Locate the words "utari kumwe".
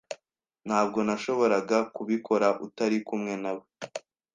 2.65-3.33